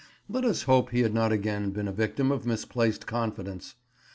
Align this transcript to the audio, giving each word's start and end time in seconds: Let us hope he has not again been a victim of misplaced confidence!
Let 0.27 0.43
us 0.45 0.63
hope 0.63 0.89
he 0.89 1.01
has 1.01 1.11
not 1.11 1.31
again 1.31 1.69
been 1.69 1.87
a 1.87 1.91
victim 1.91 2.31
of 2.31 2.43
misplaced 2.43 3.05
confidence! 3.05 3.75